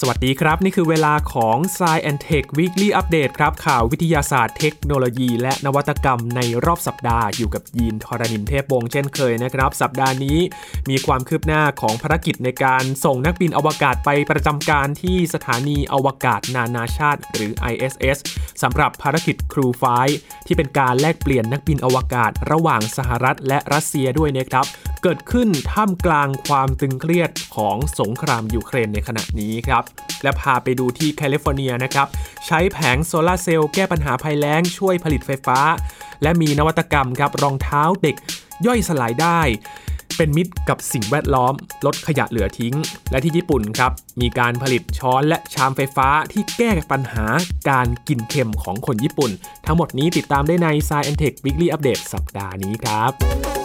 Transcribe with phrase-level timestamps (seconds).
[0.00, 10.38] สวัสดีครับ นี่คือเวลาของ s ซแอนเทค Weekly Update ครับ ข่าววิทยาศาสตร์เทคโนโลยี และนวัตกรรมในรอบสัปดาห์อยู่กับยีนทรณินเทพวงศ์เช่นเคยนะครับ สัปดาห์นี้
[10.90, 18.18] มีความคืบหน้าของภารกิจในการส่งนักบินอวกาศไปประจำการที่สถานีอวกาศนานาชาติ หรือ ISS
[18.62, 19.84] สำหรับภารกิจครูไฟ
[20.46, 24.66] ที่เป็นการแลกเปลี่ยนนักบินอวกาศ ระหว่างสหรัฐและรัสเซียด้วยนะครับ
[25.02, 29.84] เกิดขึ้นท่ามกลางความตึงเครียดของสงครามยูเครนในขณะนี้ครับ
[30.22, 32.06] และพาไปดูที่แคลิฟอร์เนียนะครับ
[32.46, 35.58] ใช้แผงโซลาเซลล์แก้ปัญหาภัยแล้งช่วยผลิตไฟฟ้า
[36.22, 38.16] และมีนวัตกรรมครับรองเท้าเด็ก
[38.66, 39.40] ย่อยสลายได้
[40.16, 41.54] เป็นมิตรกับสิ่งแวดล้อม
[41.86, 42.74] ลดขยะเหลือทิ้ง
[43.10, 47.24] และที่ญี่ปุ่นครับ มีการผลิตช้อนและชามไฟฟ้าที่แก้ปัญหา
[47.70, 49.30] การกินเค็มของคนญี่ปุ่น
[49.66, 53.57] ทั้งหมดนี้ติดตามได้ใน s c i e n Tech Weekly Update สัปดาห์นี้ครับ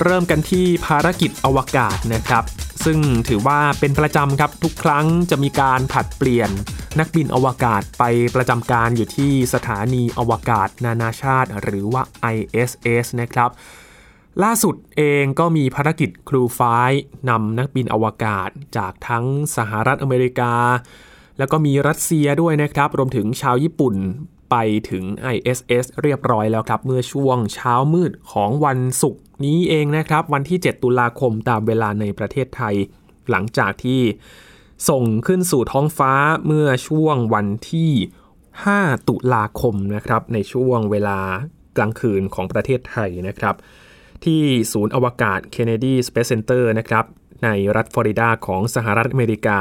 [0.00, 2.44] เริ่มกันที่ภารกิจอวกาศนะครับ
[2.84, 6.50] ซึ่งถือว่าเป็นประจำครับทุกครั้งจะมีการผัดเปลี่ยน
[6.98, 12.02] นักบินอวกาศไปประจำการอยู่ที่สถานีอวกาศนานาชาติ หรือว่า
[12.34, 13.50] ISS นะครับ
[14.42, 16.60] ล่าสุดเองก็มีภารกิจครูไฟ
[17.28, 19.24] นำนักบินอวกาศจากทั้ง
[19.56, 20.54] สหรัฐอเมริกา
[21.38, 23.94] แล้วก็มีรัสเซียด้วยนะครับ รวมถึงชาวญี่ปุ่น
[24.50, 24.56] ไป
[24.90, 32.74] ถึง ISS เรียบร้อยแล้วครับ เมื่อช่วงเช้ามืดของวันศุกร์นี้เองนะครับ วันที่ 7 ตุลาคมตามเวลาในประเทศไทย
[33.30, 34.00] หลังจากที่
[34.88, 36.12] ส่งขึ้นสู่ท้องฟ้า
[36.46, 37.92] เมื่อช่วงวันที่
[38.48, 41.18] 5 ตุลาคมนะครับ ในช่วงเวลา
[41.76, 43.54] กลางคืนของประเทศไทยนะครับ
[44.24, 47.04] ที่ศูนย์อวกาศ Kennedy Space Center นะครับ
[47.44, 49.58] ในรัฐฟลอริดาของสหรัฐอเมริกา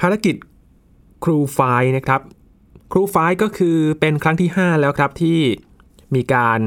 [0.00, 0.36] ภารกิจ
[1.24, 1.60] ครูไฟ
[1.96, 2.20] นะครับ
[2.92, 5.38] ครูไฟก็คือเป็นครั้งที่ 5 แล้วครับที่
[6.14, 6.60] มีการ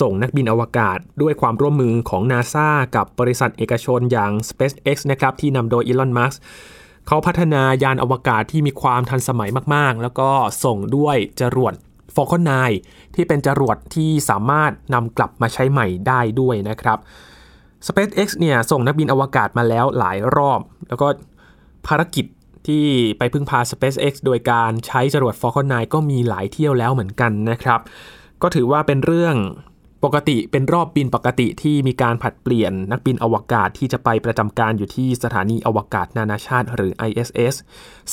[0.00, 6.34] ส่งนักบินอวกาศด้วยความร่วมมือของ NASA กับบริษัทเอกชนอย่าง SpaceX นะครับที่นำโดยอีลอน มัส
[7.06, 10.30] เขาพัฒนายานอวกาศที่มีความทันสมัยมากๆ แล้วก็
[10.64, 11.74] ส่งด้วยจรวด
[12.14, 12.42] Falcon
[12.78, 16.98] 9 ที่เป็นจรวดที่สามารถนำกลับมาใช้ใหม่ได้ด้วยนะครับ
[17.86, 21.06] SpaceX เนี่ยส่งนักบินอวกาศมาแล้วหลายรอบ แล้วก็
[21.86, 22.26] ภารกิจ
[22.66, 22.84] ที่
[23.18, 27.80] ไปพึ่งพา SpaceX โดยการใช้จรวด Falcon 9 ก็มีหลายเที่ยวแล้วเหมือนกันนะครับ
[28.42, 29.36] ก็ถือว่าเป็นเรื่อง
[30.04, 37.54] ปกติเป็นรอบบินปกติที่มีการผัดเปลี่ยนนักบินอวกาศที่จะไปประจำการอยู่ที่สถานีอวกาศนานาชาติหรือ ISS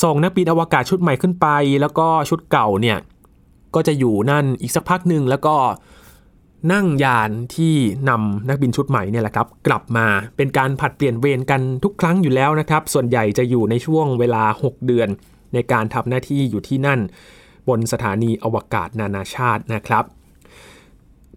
[0.02, 1.46] ส่งนักบินอวกาศชุดใหม่ขึ้นไป
[1.80, 2.98] แล้วก็ชุดเก่าเนี่ย
[3.74, 5.54] ก็จะอยู่นั่นอีกสักพักหนึ่งแล้วก็
[6.72, 7.74] นั่งยานที่
[8.08, 10.06] นำนักบินชุดใหม่เนี่ยแหละครับกลับมา
[10.36, 15.08] เป็นการผัดเปลี่ยนเวรกันทุกครั้งอยู่แล้วนะครับ ส่วนใหญ่จะอยู่ในช่วงเวลา 6 เดือน
[15.54, 17.00] ในการทำหน้าที่อยู่ที่นั่น
[17.68, 20.04] บนสถานีอวกาศนานาชาตินะครับ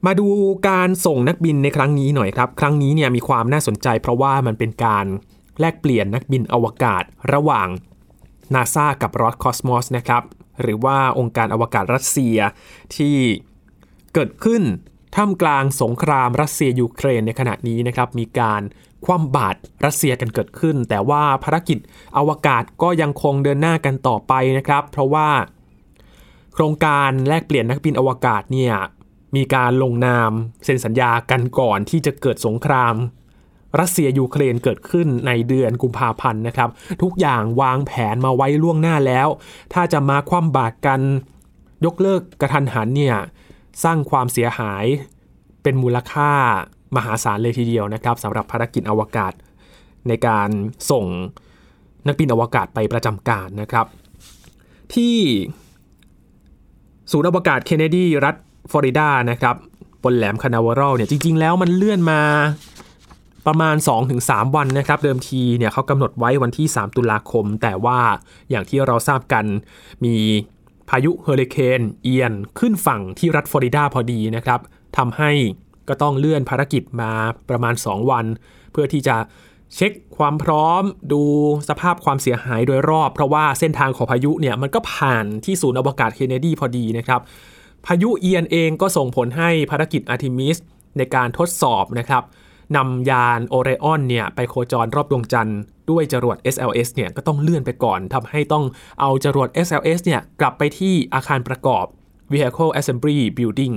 [0.05, 0.27] มาดู
[0.69, 5.05] การส่งนักบินในครั้งนี้หน่อยครับ ครั้งนี้เนี่ยมีความน่าสนใจ เพราะว่ามันเป็นการ
[5.59, 7.67] แลกเปลี่ยนนักบินอวกาศระหว่าง
[8.53, 10.23] นาซากับรอสคอสมอสนะครับ
[10.61, 12.37] หรือว่าองค์การอวกาศรัสเซีย
[12.95, 13.15] ที่
[14.13, 14.63] เกิดขึ้น
[15.15, 18.61] ท่ามกลางสงครามรัสเซียยูเครนในขณะนี้นะครับมีการ
[19.05, 21.77] คว่ำบาตรรัสเซียกันเกิดขึ้น แต่ว่าภารกิจ
[22.17, 25.29] อวกาศก็ยังคงเดินหน้ากันต่อไปนะครับ เพราะว่า
[26.53, 28.73] โครงการแลกเปลี่ยนนักบินอวกาศเนี่ย
[29.35, 30.31] มีการลงนาม
[30.63, 32.95] เซ็นสัญญากันก่อนที่จะเกิดสงคราม
[33.79, 36.69] รัสเซียยูเครนเกิดขึ้นในเดือนกุมภาพันธ์นะครับ
[37.01, 39.27] ทุกอย่างวางแผนมาไว้ล่วงหน้าแล้ว
[39.73, 40.99] ถ้าจะมาคว่ำบาตรกัน
[41.85, 43.15] ยกเลิกกระทันหันเนี่ย
[43.83, 44.85] สร้างความเสียหาย
[45.63, 46.31] เป็นมูลค่า
[46.95, 49.33] มหาศาลเลยทีเดียวนะครับสำหรับภารกิจอวกาศ
[50.07, 50.49] ในการ
[50.91, 51.05] ส่ง
[52.07, 53.85] นักบินอวกาศไปประจำการนะครับ
[54.93, 55.15] ที่
[57.11, 58.35] ศูนย์อวกาศเคนเนดีรัฐ
[58.71, 59.55] ฟลอริดานะครับ
[60.03, 62.21] บนแหลมคานาวารัลเนี่ยจริง ๆ แล้วมันเลื่อนมา
[63.47, 63.75] ประมาณ
[64.15, 67.99] 2-3 วันนะครับ เดิมทีเนี่ยเขากำหนดไว้วันที่ 3 ตุลาคม แต่ว่า
[68.49, 69.45] อย่างที่เราทราบกัน
[70.03, 70.15] มี
[70.89, 74.59] พายุเฮอริเคนเอียนขึ้นฝั่งที่รัฐฟลอริดาพอดีนะครับ
[74.97, 75.31] ทำให้
[75.89, 77.11] ก็ต้องเลื่อนภารกิจมา
[77.49, 78.25] ประมาณ 2 วัน
[78.71, 79.17] เพื่อที่จะ
[79.75, 81.23] เช็คความพร้อมดู
[81.69, 87.21] สภาพความเสียหายโดยรอบ เพราะว่าเส้นทางของพายุเนี่ยมันก็ผ่านที่ศูนย์อวกาศเคนเนดีพอดีนะครับ
[87.85, 90.57] พายุเอียนเองก็ส่งผลให้ภารกิจอาร์ทิมิส
[90.97, 92.23] ในการทดสอบนะครับ
[92.75, 95.59] นำยานโอเรออนเนี่ยไปโคจรรอบดวงจันทร์
[95.89, 98.63] ด้วยจรวด SLS เนี่ยก็ต้องเลื่อนไปก่อนทำให้ต้อง
[99.01, 101.85] เอาจรวด SLS เนี่ยกลับไปที่อาคารประกอบ
[102.31, 103.75] Vehicle Assembly Building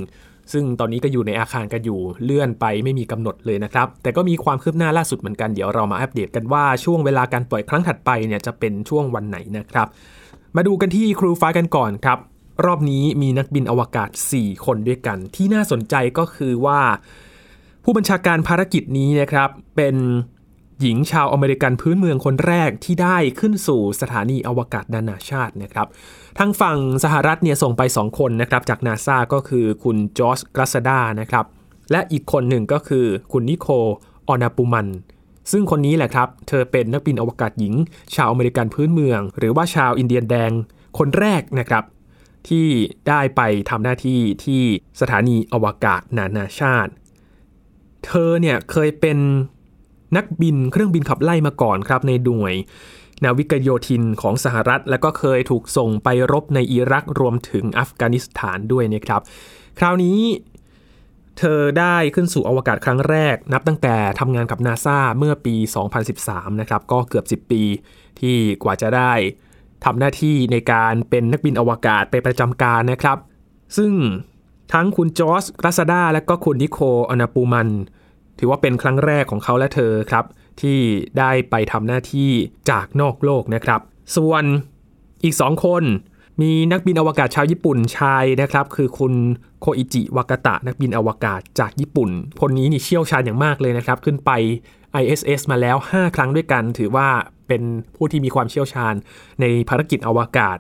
[0.52, 9.87] ซึ่งตอนนี้ก็อยู่ในอาคารกันอยู่เลื่อนไปไม่มีกำหนดเลยนะครับ แต่ก็มีความคืบหน้าล่าสุดเหมือนกันเดี๋ยวเรามาอัปเดตกันว่าช่วงเวลาการปล่อยครั้งถัดไปเนี่ยจะเป็นช่วงวันไหนนะครับ
[10.56, 12.19] มาดูกันที่ครูฟ้ากันก่อนครับ
[12.64, 16.81] รอบนี้มีนักบินอวกาศ 4 คนด้วยกัน ที่น่าสนใจก็คือว่า
[17.88, 19.97] ผู้บัญชาการภารกิจนี้นะครับเป็น
[20.81, 25.87] หญิงชาวอเมริกันพื้นเมืองคนแรกที่ได้ขึ้นสู่สถานีอวกาศนานาชาตินะครับ
[26.38, 31.44] ทางฝั่งสหรัฐเนี่ยส่งไป 2 คนนะครับจากนาซาก็คือคุณจอร์จกราซาดานะครับ
[31.91, 33.67] และอีกคนหนึ่งก็คือคุณนิโคล
[34.29, 34.88] ออนาปูแมนน์
[35.53, 37.75] ซึ่งคนนี้แหละครับ เธอเป็นนักบินอวกาศหญิง
[38.15, 40.53] ชาวอเมริกันพื้นเมือง หรือว่าชาวอินเดียนแดง
[40.99, 41.85] คนแรกนะครับ
[42.49, 42.67] ที่
[43.09, 43.41] ได้ไป
[43.71, 44.62] ทำหน้าที่ที่
[45.00, 46.93] สถานีอวกาศนานาชาติ
[48.06, 49.19] เธอเนี่ยเคยเป็น
[50.17, 52.55] นักบินเครื่องบินขับไล่มาก่อนครับในหน่วย
[53.25, 59.20] นาวิกโยธินของสหรัฐ และก็เคยถูกส่งไปรบในอิรักรวมถึงอัฟกานิสถานด้วยนะครับ
[59.79, 60.19] คราวนี้
[61.38, 65.56] เธอได้ขึ้นสู่อวกาศครั้งแรก นับตั้งแต่ทำงานกับนาซาเมื่อปี
[66.08, 67.62] 2013 นะครับ ก็เกือบ 10 ปี
[68.20, 69.12] ที่กว่าจะได้
[69.85, 73.19] ทำหน้าที่ในการเป็นนักบินอวกาศไปประจำการนะครับ
[73.76, 73.93] ซึ่ง
[74.73, 76.79] ทั้งคุณจอร์จกราซาดาและก็คุณนิโค
[77.11, 77.69] อนาปูมัน
[78.39, 80.25] ถือว่าเป็นครั้งแรกของเขาและเธอครับ
[80.61, 80.79] ที่
[81.19, 82.31] ได้ไปทำหน้าที่
[82.71, 83.81] จากนอกโลกนะครับ
[84.17, 84.45] ส่วน
[85.25, 85.83] อีกสองคน
[86.41, 89.15] มีนักบินอวกาศชาวญี่ปุ่นชายนะครับ คือคุณ
[89.61, 92.11] โคอิจิวากาตะนักบินอวกาศจากญี่ปุ่น
[92.41, 94.31] คนนี้นี่เชี่ยวชาญอย่างมากเลยนะครับ ขึ้นไป
[95.01, 97.09] ISS มาแล้ว 5 ครั้งด้วยกัน ถือว่า
[97.49, 97.63] เป็น
[97.97, 98.95] ผู้ที่มีความเชี่ยวชาญ
[99.41, 100.59] ในภารกิจอวกาศ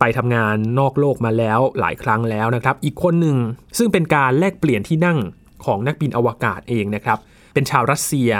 [0.00, 3.36] ไปทำงานนอกโลกมาแล้วหลายครั้งแล้วนะครับ อีกคนหนึ่ง
[3.78, 5.18] ซึ่งเป็นการแลกเปลี่ยนที่นั่ง
[5.64, 7.18] ของนักบินอวกาศเองนะครับ
[7.54, 8.30] เป็นชาวรัสเซีย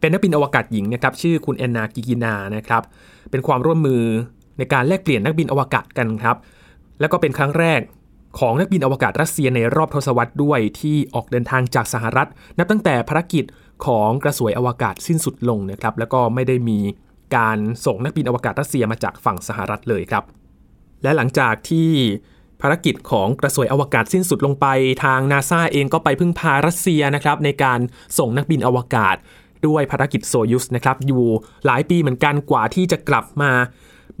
[0.00, 2.82] เป็นนักบินอวกาศหญิงนะครับชื่อคุณแอนนากิกินานะครับ
[3.30, 4.02] เป็นความร่วมมือ
[4.58, 6.36] ในการแลกเปลี่ยนนักบินอวกาศกันครับ
[7.00, 7.80] แล้วก็เป็นครั้งแรก
[8.38, 12.28] ของนักบินอวกาศรัสเซียในรอบทศวรรษด้วยที่ออกเดินทางจากสหรัฐ
[12.58, 13.44] นับตั้งแต่ภารกิจ
[13.86, 16.78] ของกระสวยอวกาศสิ้นสุดลงนะครับ แล้วก็ไม่ได้มี
[17.36, 20.24] การส่งนักบินอวกาศรัสเซียมาจากฝั่งสหรัฐเลยครับ
[21.02, 21.90] และหลังจากที่
[22.60, 24.66] ภารกิจของกระสวยอวกาศสิ้นสุดลงไป
[25.04, 27.80] ทางนาซาเองก็ไปพึ่งพารัสเซียนะครับในการ
[28.18, 29.16] ส่งนักบินอวกาศ
[29.66, 31.24] ด้วยภารกิจโซยุสนะครับอยู่
[31.66, 33.52] หลายปีเหมือนกันกว่าที่จะกลับมา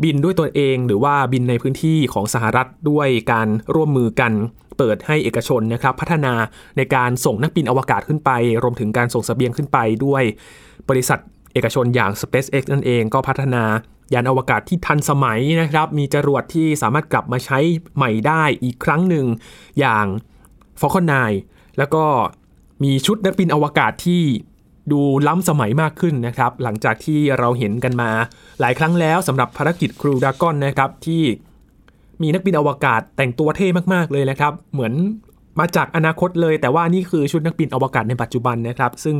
[0.02, 4.32] บินด้วยตัวเอง หรือว่าบินในพื้นที่ของสหรัฐด้วยการร่วมมือกัน
[4.78, 6.34] เปิดให้เอกชนนะครับพัฒนา
[6.76, 8.30] ในการส่งนักบินอวกาศขึ้นไป
[8.62, 10.22] รวมถึงการส่งสเสบียงขึ้นไปด้วย
[10.88, 11.18] บริษัท
[11.52, 13.64] เอกชนอย่าง SpaceX นั่นเองก็พัฒนา
[14.12, 17.58] ยานอวกาศที่ทันสมัยนะครับ มีจรวดที่สามารถกลับมาใช้
[17.96, 19.26] ใหม่ได้อีกครั้งหนึ่ง
[19.78, 20.06] อย่าง
[20.80, 21.06] Falcon
[21.42, 22.04] 9 แล้วก็
[22.82, 24.22] มีชุดนักบินอวกาศที่
[24.92, 28.10] ดูล้ำสมัยมากขึ้นนะครับ หลังจากที่เราเห็นกันมา
[28.60, 31.22] หลายครั้งแล้วสำหรับภารกิจครูดากอนนะครับที่
[32.22, 34.92] มีนักบินอวกาศแต่งตัวเท่มากๆเลยนะครับ เหมือน
[35.60, 39.16] มาจากอนาคตเลย แต่ว่านี่คือชุดนักบินอวกาศในปัจจุบันนะครับ ซึ่ง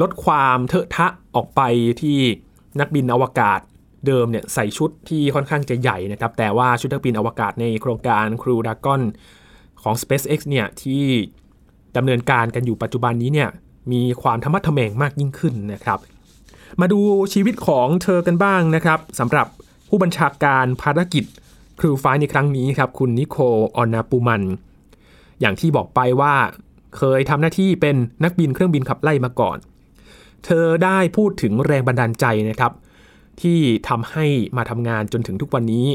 [0.00, 1.60] ลดความเถอะทะออกไป
[2.00, 2.18] ที่
[2.80, 3.60] นักบินอวกาศ
[4.06, 9.02] เดิมเนี่ยใส่ชุดที่ค่อนข้างจะใหญ่นะครับ แต่ว่าชุดนักบินอวกาศในโครงการครูดากอน
[9.82, 11.04] ของ SpaceX เนี่ยที่
[11.96, 13.48] ดำเนินการกันอยู่ปัจจุบันนี้เนี่ย
[13.92, 15.98] มีความธรรมะทแมงมากยิ่งขึ้นนะครับ
[16.80, 17.00] มาดู
[17.32, 19.46] ชีวิตของเธอกันบ้างนะครับสำหรับ
[19.88, 21.24] ผู้บัญชาการภารกิจ
[21.80, 23.36] ครูฟ้าในครั้งนี้ครับคุณนิโค
[23.76, 24.42] ออนาปูมัน
[25.40, 26.34] อย่างที่บอกไปว่า
[26.96, 29.58] เคยทำหน้าที่เป็นนักบินเครื่องบินขับไล่มาก่อน
[30.44, 32.72] เธอได้พูดถึงแรงบันดาลใจนะครับ
[33.42, 33.58] ที่
[33.88, 34.26] ทำให้
[34.56, 35.86] มาทำงานจนถึงทุกวันนี้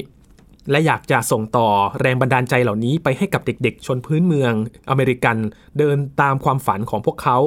[0.72, 1.68] และอยากจะส่งต่อ
[2.02, 4.54] แรงบันดาลใจเหล่านี้ไปให้กับเด็กๆ ชนพื้นเมือง
[4.90, 5.38] อเมริกัน
[5.78, 7.38] เดินตามความฝันของพวกเขา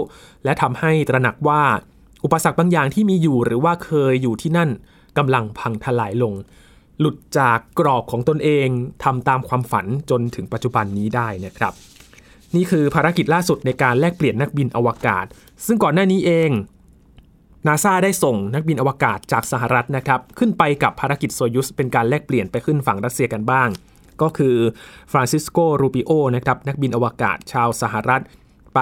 [0.44, 1.62] และทำให้ตระหนักว่า
[2.24, 4.70] อุปสรรคบางอย่างที่มีอยู่หรือว่าเคยอยู่ที่นั่น
[5.18, 6.34] กำลังพังทลายลง
[7.00, 8.68] หลุดจากกรอบของตนเอง
[9.04, 11.72] ทำตามความฝันจนถึงปัจจุบันนี้ได้นะครับ
[12.54, 15.24] นี่คือภารกิจล่าสุดในการแลกเปลี่ยนนักบินอวกาศ
[15.66, 16.50] ซึ่งก่อนหน้านี้เอง
[17.66, 23.68] นาซาได้ส่งนักบินอวกาศจากสหรัฐนะครับ ขึ้นไปกับภารกิจโซยุสเป็นการแลกเปลี่ยนไปขึ้นฝั่งรัสเซียกันบ้าง
[24.22, 24.56] ก็คือ
[25.12, 28.22] ฟรานซิสโก รูปิโอนะครับนักบินอวกาศชาวสหรัฐ
[28.74, 28.80] ไป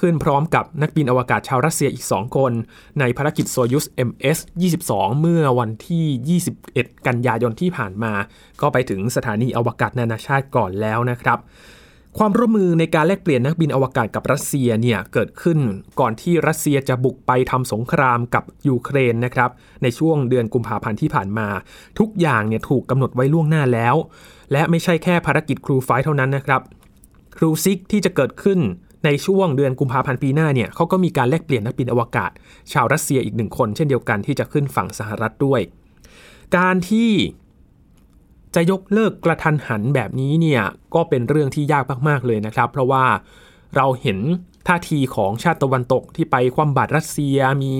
[0.00, 2.52] ขึ้นพร้อมกับนักบินอวกาศชาวรัสเซียอีก 2 คน
[3.00, 4.38] ในภารกิจโซยุส MS
[4.80, 8.12] 22 เมื่อวันที่ 21 กันยายนที่ผ่านมา
[8.60, 11.38] ก็ไปถึงสถานีอวกาศนานาชาติก่อนแล้วนะครับ
[12.18, 15.58] ความร่วมมือในการแลกเปลี่ยนนักบินอวกาศกับรัสเซียเนี่ยเกิดขึ้น
[16.00, 19.50] ก่อนที่รัสเซียจะบุกไปทำสงครามกับยูเครนนะครับ
[19.82, 21.48] ในช่วงเดือนกุมภาพันธ์ที่ผ่านมา
[21.98, 23.94] ทุกอย่างเนี่ยถูกกำหนดไว้ล่วงหน้าแล้ว
[24.52, 26.60] และไม่ใช่แค่ภารกิจ Crew Five เท่านั้นนะครับ
[27.36, 28.58] Crew Six ที่จะเกิดขึ้น
[29.04, 32.30] ในช่วงเดือนกุมภาพันธ์ปีหน้าเนี่ยเขาก็มีการแลกเปลี่ยนนักบินอวกาศ
[32.72, 35.60] ชาวรัสเซียอีกหนึ่งคน เช่นเดียวกันที่จะขึ้นฝั่งสหรัฐด้วย
[36.56, 37.10] การที่
[38.54, 40.62] จะยกเลิกกะทันหันแบบนี้เนี่ย
[40.94, 43.04] ก็เป็นเรื่องที่ยากมากๆเลยนะครับ เพราะว่า
[43.76, 44.18] เราเห็น
[44.68, 47.72] ท่าทีของชาติตะวันตกที่ไปคว่ำบาตรรัสเซียมี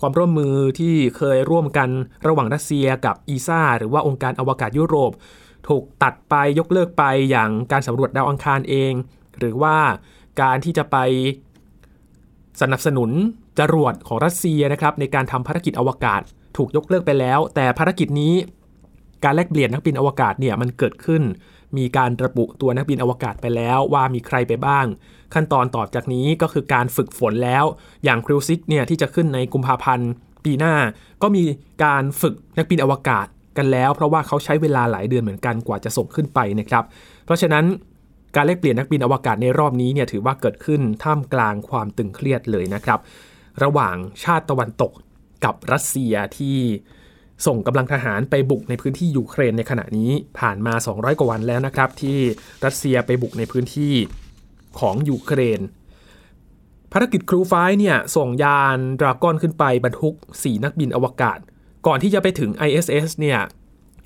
[0.00, 1.88] ความร่วมมือที่เคยร่วมกัน
[2.26, 5.12] ระหว่างรัสเซียกับอีซ่าหรือว่าองค์การอวกาศยุโรป
[5.68, 8.92] ถูกตัดไปยกเลิกไปอย่างการสำรวจดาวอังคารเอง
[9.38, 9.76] หรือว่า
[10.40, 10.96] การที่จะไป
[12.60, 13.10] สนับสนุน
[13.58, 16.20] จรวดของรัสเซียนะครับในการทำภารกิจอวกาศ
[16.56, 18.34] ถูกยกเลิกไปแล้ว แต่ภารกิจนี้
[19.24, 21.22] การแลกเปลี่ยนนักบินอวกาศเนี่ยมันเกิดขึ้น
[21.76, 24.86] มีการระบุตัวนักบินอวกาศไปแล้วว่ามีใครไปบ้าง
[25.34, 27.64] ขั้นตอนต่อจากนี้ก็คือการฝึกฝนแล้ว
[28.04, 30.10] อย่างคริวซิกเนี่ยที่จะขึ้นในกุมภาพันธ์
[30.44, 30.74] ปีหน้า
[31.22, 31.44] ก็มี
[31.84, 33.26] การฝึกนักบินอวกาศ
[33.56, 36.84] กันแล้ว เพราะว่าเขาใช้เวลาหลายเดือนเหมือนกันกว่าจะส่งขึ้นไปนะครับ
[37.24, 37.64] เพราะฉะนั้น
[38.36, 43.00] การแลกเปลี่ยนนักบินอวกาศในรอบนี้เนี่ยถือว่าเกิดขึ้นท่ามกลางความตึงเครียดเลยนะครับ
[43.62, 44.92] ระหว่างชาติตะวันตก
[45.44, 46.58] กับรัสเซียที่
[47.46, 52.18] ส่งกำลังทหารไปบุกในพื้นที่ยูเครนในขณะนี้ผ่านมา 200 กว่าวันแล้วนะครับ ที่
[52.64, 53.94] รัสเซียไปบุกในพื้นที่
[54.80, 55.60] ของยูเครน
[56.92, 61.38] ภารกิจครูไฟเนี่ยส่งยานดราก้อนขึ้นไปบรรทุก 4 นักบินอวกาศ
[61.86, 63.38] ก่อนที่จะไปถึง ISS เนี่ย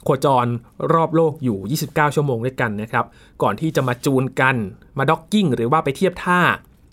[0.05, 0.47] โคจร
[0.95, 3.05] รอบโลกอยู่ 29 ชั่วโมงด้วยกันนะครับ
[3.43, 4.57] ก่อนที่จะมาจูนกัน
[4.99, 6.41] มาด็อกกิ้งหรือว่าไปเทียบท่า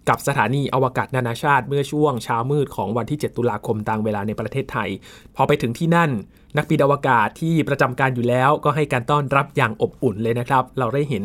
[0.09, 4.89] กับสถานีอวกาศนานาชาติเมื่อช่วงเช้ามืดของวันที่ 7 ตุลาคมตามเวลาในประเทศไทย
[5.35, 6.11] พอไปถึงที่นั่น
[6.57, 11.23] นักบินอวกาศที่ประจำการอยู่แล้วก็ให้การต้อนรับอย่างอบอุ่นเลยนะครับ เราได้เห็น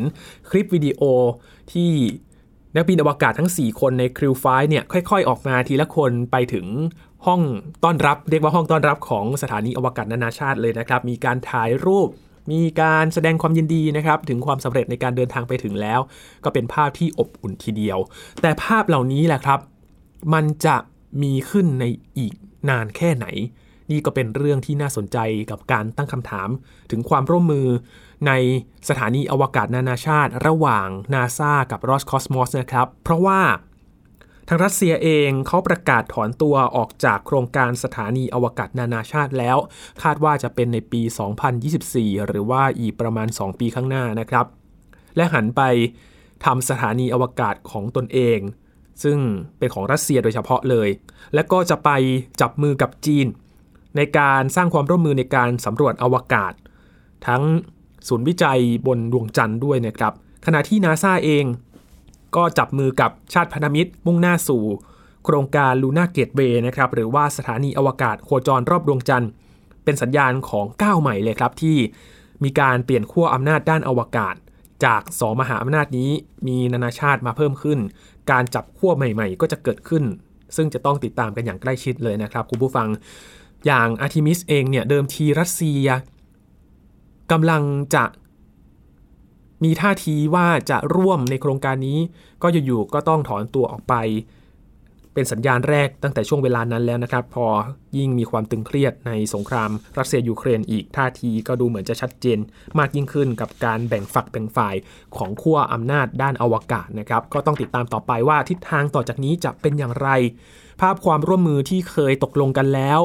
[0.49, 1.01] คลิปวิดีโอ
[1.73, 1.91] ที่
[2.75, 6.65] นักบินอวกาศทั้ง 4 คนในคริวไฟเนี่ยค่อย ๆ ออกมาทีละคนไปถึง
[7.25, 7.41] ห้อง
[7.83, 12.09] ต้อนรับ เรียกว่าห้องต้อนรับของสถานีอวกาศนานาชาติเลยนะครับ มีการถ่ายรูป
[12.51, 15.99] มีการแสดงความยินดีนะครับ ถึงความสำเร็จในการเดินทางไปถึงแล้ว
[16.43, 17.97] ก็เป็นภาพที่อบอุ่นทีเดียว
[18.41, 19.59] แต่ภาพเหล่านี้แหละครับ
[20.33, 20.77] มันจะ
[21.21, 21.85] มีขึ้นใน
[22.17, 22.33] อีก
[22.69, 23.25] นานแค่ไหน
[23.91, 25.17] นี่ก็เป็นเรื่องที่น่าสนใจ
[25.51, 26.49] กับการตั้งคำถาม
[26.91, 27.67] ถึงความร่วมมือ
[28.27, 28.31] ใน
[28.89, 33.39] สถานีอวกาศนานาชาติ ระหว่างนาซากับ Roscosmos นะครับ เพราะว่า
[34.51, 39.57] ทางรัสเซียเองเขาประกาศถอนตัวออกจากโครงการสถานีอวกาศนานาชาติแล้ว
[40.03, 41.01] คาดว่าจะเป็นในปี
[41.65, 44.45] 2024 หรือว่าอีกประมาณ 2 ปีข้างหน้านะครับ
[45.15, 45.61] และหันไป
[46.45, 48.39] ทำสถานีอวกาศของตนเอง
[49.03, 49.17] ซึ่ง
[49.57, 50.89] เป็นของรัสเซียโดยเฉพาะเลย
[51.33, 51.89] และก็จะไป
[52.41, 53.27] จับมือกับจีน
[53.97, 56.53] ในการสร้างความร่วมมือในการสำรวจอวกาศ
[57.27, 57.43] ทั้ง
[58.07, 60.13] ศูนย์วิจัยบนดวงจันทร์ด้วยนะครับ
[60.45, 61.45] ขณะที่นาซาเอง
[62.35, 64.63] ก็จับมือกับชาติพันธมิตรมุ่งหน้าสู่
[65.25, 69.31] โครงการลูน่าเกตเวย์นะครับหรือว่าสถานีอวกาศโคจรรอบดวงจันทร์
[69.83, 71.77] เป็นสัญญาณของก้าวใหม่เลยครับที่
[72.43, 74.35] มีการเปลี่ยนขั้วอำนาจด้านอวกาศ
[74.85, 76.11] จากสองมหาอำนาจนี้
[76.47, 77.79] มีนานาชาติมาเพิ่มขึ้น
[78.31, 80.03] การจับขั้วใหม่ ๆ ก็จะเกิดขึ้น
[80.55, 82.87] ซึ่งจะต้องติดตามกันอย่างใกล้ชิดเลยนะครับคุณผู้ฟัง
[83.65, 85.87] อย่างอาร์ทิมิสเองเนี่ยเดิมทีรัสเซีย
[87.31, 87.63] กำลัง
[87.95, 88.03] จะ
[89.63, 91.99] มีท่าทีว่าจะร่วมในโครงการนี้
[92.43, 93.95] ก็อยู่ๆก็ต้องถอนตัวออกไป
[95.13, 97.47] เป็นสัญญาณแรกตั้งแต่ช่วงเวลานั้นแล้วนะครับ พอ
[97.97, 102.39] ยิ่งมีความตึงเครียดในสงครามรัสเซียยูเครนอีกท่าทีก็ดูเหมือนจะชัดเจน
[102.79, 104.75] มากยิ่งขึ้นกับการแบ่งฝักแบ่งฝ่าย
[105.17, 110.09] ของขั้วอำนาจด้านอวกาศนะครับก็ต้องติดตามต่อไปว่าทิศทางต่อจากนี้จะเป็นอย่างไร
[110.81, 112.99] ภาพความร่วมมือที่เคยตกลงกันแล้ว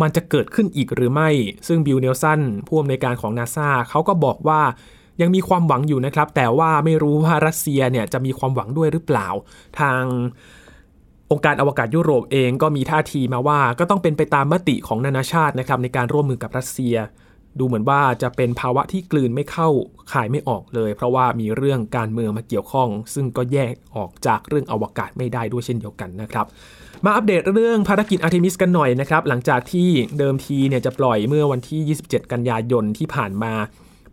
[0.00, 1.30] มันจะเกิดขึ้นอีกหรือไม่
[1.66, 4.60] ซึ่งบิลเนลสันผู้อำนวยการของนาซาเขาก็บอกว่า
[5.20, 9.28] ยังมีความหวังอยู่นะครับ แต่ว่าไม่รู้ว่ารัสเซียเนี่ยจะมีความหวังด้วยหรือเปล่า
[9.80, 10.02] ทาง
[11.30, 16.96] องค์การอวกาศยุโรปเองก็มีท่าทีมาว่าก็ต้องเป็นไปตามมติของนานาชาตินะครับในการร่วมมือกับรัสเซีย
[17.58, 19.68] ดูเหมือนว่าจะเป็นภาวะที่กลืนไม่เข้า
[20.12, 26.46] คายไม่ออกเลย เพราะว่ามีเรื่องการเมืองมาเกี่ยวข้อง ซึ่งก็แยกออกจากเรื่องอวกาศไม่ได้ด้วยเช่นเดียวกันนะครับ
[27.04, 33.52] มาอัปเดตเรื่องภารกิจอาร์เทมิสกันหน่อยนะครับ หลังจากที่เดิมทีเนี่ยจะปล่อยเมื่อวันที่ 27 กันยายนที่ผ่านมา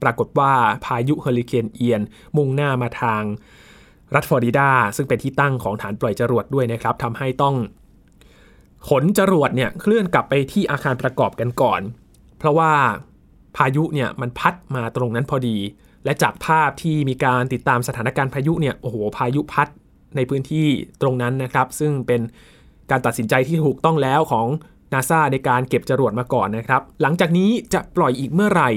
[0.04, 0.54] ปรากฏว่า
[0.86, 2.02] พายุเฮอริเคนเอียน
[2.38, 3.24] มุ่งหน้ามาทาง
[4.16, 7.56] รัฐฟลอริดา ซึ่งเป็นที่ตั้งของฐานปล่อยจรวดด้วยนะครับทำให้ต้อง
[8.90, 11.82] ขนจรวดเนี่ยเคลื่อนกลับไปที่อาคารประกอบกันก่อน
[12.38, 12.74] เพราะว่า
[13.58, 15.58] พายุเนี่ยมันพัดมาตรงนั้นพอดี
[16.06, 19.68] และจากภาพที่มีการติดตามสถานการณ์พายุเนี่ยโอ้โหพายุพัด
[20.16, 20.68] ในพื้นที่
[21.02, 22.22] ตรงนั้นนะครับ ซึ่งเป็น
[22.92, 24.48] การตัดสินใจที่ถูกต้องแล้วของ
[24.94, 28.70] นาซาในการเก็บจรวดมาก่อนนะครับ หลังจากนี้จะปล่อยอีกเมื่อไหร่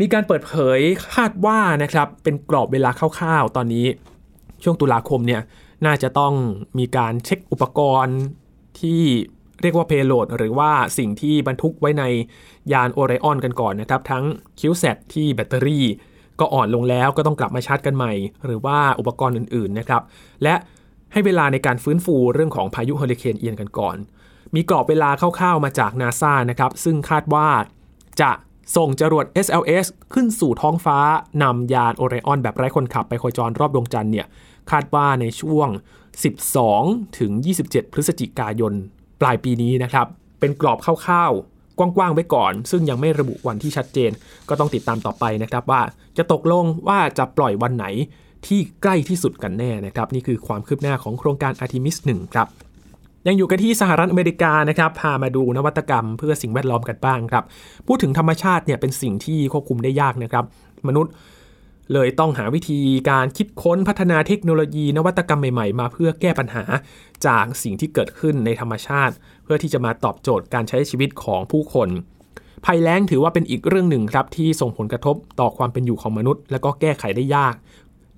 [0.00, 0.80] มีการเปิดเผย
[1.14, 3.86] คาดว่านะครับเป็นกรอบเวลาคร่าวๆ ตอนนี้
[4.62, 5.42] ช่วงตุลาคมเนี่ย
[5.86, 6.34] น่าจะต้อง
[6.78, 8.18] มีการเช็คอุปกรณ์
[8.80, 9.02] ที่
[9.62, 12.04] เรียกว่าเพโลดหรือว่าสิ่งที่บรรทุกไว้ใน
[12.72, 14.24] ยานโอไรออนกันก่อนนะครับ ทั้ง
[14.58, 15.84] คิวเซตที่แบตเตอรี่
[16.40, 18.12] ก็อ่อนลงแล้วก็ต้องกลับมาชาร์จกันใหม่
[18.46, 20.02] หรือว่าอุปกรณ์อื่นๆนะครับ
[20.42, 20.54] และ
[21.12, 23.96] ให้เวลาในการฟื้นฟูเรื่องของพายุเฮอริเคนเอียนกันก่อน
[24.54, 27.48] มีกรอบเวลาคร่าวๆมาจากนาซานะครับ ซึ่งคาดว่า
[28.20, 28.30] จะ
[28.76, 30.98] ส่งจรวด SLS ขึ้นสู่ท้องฟ้า
[31.42, 34.26] นำยานโอไรออนแบบไร้คนขับไปโคจรรอบดวงจันทร์เนี่ย
[34.70, 35.68] คาดว่าในช่วง
[36.44, 37.32] 12 ถึง
[37.64, 38.72] 27 พฤศจิกายน
[39.20, 40.06] ปลายปีนี้นะครับ
[40.40, 44.10] เป็นกรอบคร่าวๆ กว้างๆ ไว้ก่อน ซึ่งยังไม่ระบุวันที่ชัดเจน
[44.48, 45.82] ก็ต้องติดตามต่อไปนะครับว่า
[46.16, 47.86] จะตกลงว่าจะปล่อยวันไหน
[48.46, 52.48] ที่ใกล้ที่สุดกันแน่นะครับ นี่คือความคืบหน้าของโครงการ Artemis 1 ครับ
[53.28, 57.44] ยังอยู่กันที่สหรัฐอเมริกานะครับพามาดูนวัตกรรมเพื่อสิ่งแวดล้อมกันบ้างครับ
[57.86, 60.44] พูดถึงธรรมชาติเนี่ยเป็นสิ่งที่ควบคุมได้ยากนะครับ
[60.88, 61.12] มนุษย์
[61.92, 62.80] เลยต้องหาวิธี
[63.10, 66.64] การคิดค้นพัฒนาเทคโนโลยีนวัตกรรมใหม่ๆ มาเพื่อแก้ปัญหา
[67.26, 69.14] จากสิ่งที่เกิดขึ้นในธรรมชาติ
[69.44, 71.88] เพื่อที่จะมาตอบโจทย์การใช้ชีวิตของผู้คน
[72.64, 77.54] ภัยแล้งถือว่าเป็นอีกเรื่องหนึ่งครับที่ส่งผลกระทบต่อความเป็นอยู่ของมนุษย์ และก็แก้ไขได้ยาก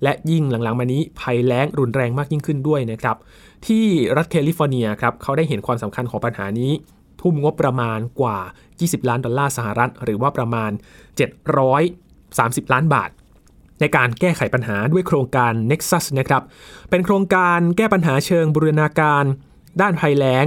[0.03, 3.17] และยิ่งหลังๆมานี้ภัยแล้งรุนแรงมากยิ่งขึ้นด้วยนะครับ
[3.67, 3.85] ที่
[4.17, 6.71] รัฐแคลิฟอร์เนียครับเขาได้เห็นความสำคัญของปัญหานี้
[7.21, 8.39] ทุ่มงบประมาณกว่า
[8.73, 10.71] 20 ล้านดอลลาร์สหรัฐ หรือว่าประมาณ
[11.91, 13.09] 730 ล้านบาท
[13.79, 16.43] ในการแก้ไขปัญหาด้วยโครงการ Nexus นะครับ
[16.89, 19.23] เป็นโครงการแก้ปัญหาเชิงบูรณาการ
[19.81, 20.45] ด้านภัยแล้ง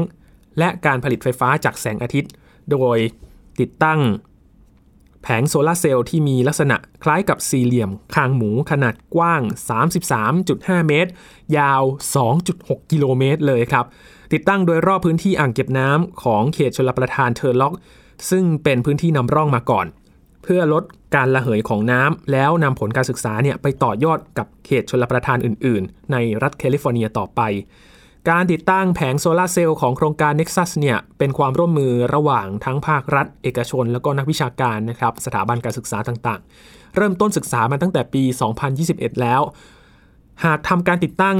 [0.59, 2.33] และการผลิตไฟฟ้าจากแสงอาทิตย์
[2.71, 2.99] โดย
[3.61, 4.01] ติดตั้ง
[5.23, 9.43] แผงโซลาร์เซลล์ที่มีลักษณะคล้ายกับสี่เหลี่ยมคางหมูขนาดกว้าง
[10.15, 11.11] 33.5 เมตร
[11.59, 11.83] ยาว
[12.37, 13.85] 2.6 กิโลเมตรเลยครับ
[14.33, 17.75] ติดตั้งโดยรอบพื้นที่อ่างเก็บน้ำของเขตชลประทานเทอร์ล็อก
[18.31, 19.87] ซึ่งเป็นพื้นที่นำร่องมาก่อน
[20.43, 27.41] เพื่อลดการระเหยของน้ำแล้วนำผลการศึกษาเนี่ยไปต่อยอดกับเขตชลประทานอื่น ๆ ในรัฐแคลิฟอร์เนียต่อไป
[28.31, 38.23] การติดตั้งแผงโซลาร์เซลล์ของโครงการ Nexus เนี่ยเป็นความร่วมมือระหว่างทั้งภาครัฐ เอกชน แล้วก็นักวิชาการนะครับสถาบันการศึกษาต่างๆ เริ่มต้นศึกษามาตั้งแต่ปี
[38.73, 39.41] 2021 แล้ว
[40.45, 41.39] หากทำการติดตั้ง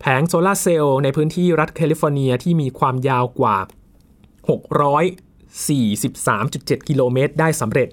[0.00, 3.56] แผงโซลาร์เซลล์ในพื้นที่รัฐแคลิฟอร์เนียที่มีความยาวกว่า
[5.68, 7.88] 643.7 กิโลเมตรได้สำเร็จ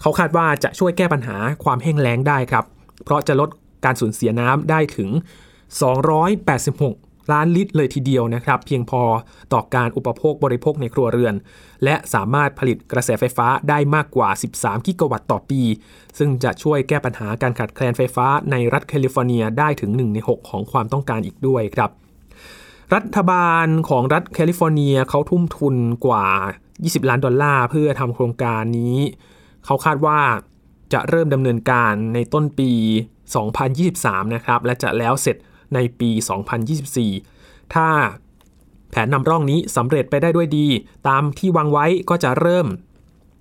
[0.00, 2.64] เขาคาดว่าจะช่วยแก้ปัญหาความแห้งแล้งได้ครับ
[3.04, 3.48] เพราะจะลด
[3.84, 5.10] การสูญเสียน้ำได้ถึง
[5.90, 9.02] 286 ล้านลิตรเลยทีเดียวนะครับ เพียงพอ
[9.52, 11.34] ต่อการอุปโภคบริโภคในครัวเรือน
[11.84, 14.28] และสามารถผลิตกระแสไฟฟ้าได้มากกว่า
[14.58, 15.62] 13 กิกะวัตต์ต่อปี
[16.18, 21.90] ซึ่งจะช่วยแก้ปัญหาการขาดแคลนไฟฟ้าในรัฐแคลิฟอร์เนียได้ถึง 1 ใน 6 ของความต้องการอีกด้วยครับ
[22.94, 26.26] รัฐบาลของรัฐแคลิฟอร์เนียเขาทุ่มทุนกว่า
[26.70, 28.96] 20 ล้านดอลลาร์เพื่อทำโครงการนี้
[29.64, 30.20] เขาคาดว่า
[30.92, 32.70] จะเริ่มดำเนินการในต้นปี
[33.52, 35.36] 2023 นะครับ และจะแล้วเสร็จ
[35.74, 36.10] ในปี
[37.12, 37.88] 2024 ถ้า
[38.90, 40.66] แผนนำร่องนี้สำเร็จไปได้ด้วยดี
[41.08, 42.66] ตามที่วางไว้ก็จะเริ่ม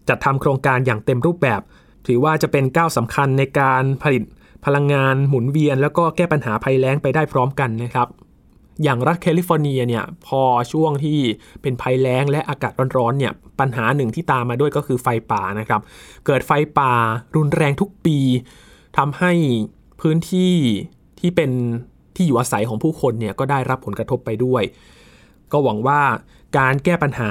[0.10, 1.62] จัดทำโครงการอย่างเต็มรูปแบบ
[2.08, 4.24] ถือว่าจะเป็นก้าวสำคัญในการผลิต
[4.66, 8.08] พลังงานหมุนเวียน แล้วก็แก้ปัญหาภัยแล้งไปได้พร้อมกันนะครับ
[8.84, 11.20] อย่างรัฐแคลิฟอร์เนียเนี่ยพอช่วงที่
[11.62, 15.82] เป็นภัยแล้งและอากาศร้อนๆเนี่ยปัญหาหนึ่งที่ตามมาด้วยก็คือไฟป่านะครับ
[16.26, 16.94] เกิดไฟป่า
[17.36, 18.18] รุนแรงทุกปี
[18.98, 19.32] ทำให้
[20.02, 20.56] พื้นที่
[21.20, 21.52] ที่เป็น
[22.16, 24.64] ที่อยู่อาศัยของผู้คนเนี่ยก็ได้รับผลกระทบไปด้วย
[25.52, 26.02] ก็หวังว่า
[26.58, 27.30] การแก้ปัญหา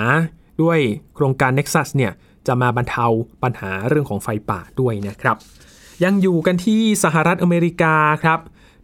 [0.63, 0.79] ด้วย
[1.15, 2.13] โครงการ Nexus เนี่ย
[2.47, 3.07] จะมาบรรเทา
[3.43, 5.37] ปัญหาเรื่องของไฟป่าด้วยนะครับ
[6.05, 8.41] ยังอยู่กันที่สหรัฐอเมริกาครับ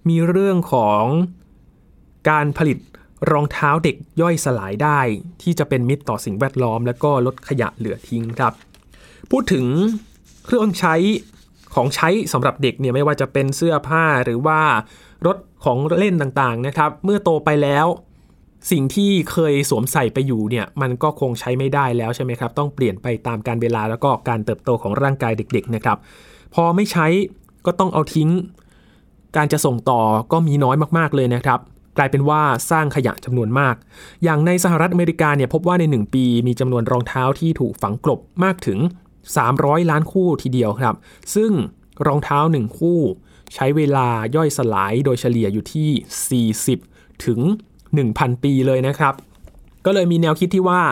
[0.09, 1.03] มีเรื่องของ
[2.31, 2.79] การผลิต
[3.31, 5.01] รองเท้าเด็กย่อยสลายได้
[5.43, 8.53] ที่จะเป็นมิตรต่อสิ่งแวดล้อม และก็ลดขยะเหลือทิ้งครับ
[9.31, 9.67] พูดถึง
[10.45, 10.95] เครื่องใช้
[11.75, 14.61] ของใช้สำหรับเด็กเนี่ยไม่ว่าจะเป็นเสื้อผ้าหรือว่า
[15.27, 17.87] รถ ของเล่นต่างๆนะครับ เมื่อโตไปแล้ว
[18.71, 25.99] สิ่งที่เคยสวมใส่ไปอยู่เนี่ยมันก็คงใช้ไม่ได้แล้วใช่ไหมครับ ต้องเปลี่ยนไปตามการเวลาแล้วก็การเติบโตของร่างกายเด็ก ๆ นะครับ
[26.55, 27.07] พอไม่ใช้
[27.67, 28.31] ก็ต้องเอาทิ้ง
[29.37, 30.01] การจะส่งต่อ
[30.33, 31.61] ก็มีน้อยมากๆเลยนะครับ
[31.97, 33.75] กลายเป็นว่าสร้างขยะจำนวนมาก
[34.25, 38.79] อย่างในสหรัฐอเมริกาเนี่ยพบว่าใน 1 ปีมีจำนวนรองเท้าที่ถูกฝังกลบมากถึง
[39.35, 40.95] 300 ล้านคู่ทีเดียวครับ
[41.35, 41.51] ซึ่ง
[42.07, 43.01] รองเท้า 1 คู่
[43.55, 46.45] ใช้เวลาย่อยสลายโดยเฉลี่ยอยู่ที่
[46.85, 47.41] 40 ถึง
[47.93, 49.15] 1,000 ปีเลยนะครับ
[49.85, 50.83] ก็เลยมีแนวคิดที่ว่า